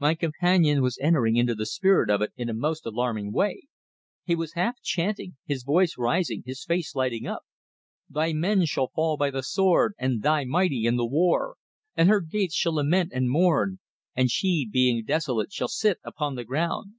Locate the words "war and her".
11.06-12.20